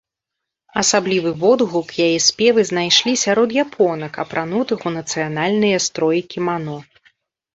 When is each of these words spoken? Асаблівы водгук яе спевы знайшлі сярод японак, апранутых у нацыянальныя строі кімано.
Асаблівы 0.81 1.31
водгук 1.43 1.89
яе 2.05 2.15
спевы 2.29 2.61
знайшлі 2.69 3.13
сярод 3.25 3.49
японак, 3.65 4.13
апранутых 4.23 4.79
у 4.93 4.93
нацыянальныя 4.97 5.77
строі 5.89 6.21
кімано. 6.33 6.77